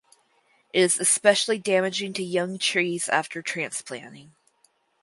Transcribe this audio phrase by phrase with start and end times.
[0.73, 4.33] It is especially damaging to young trees after transplanting.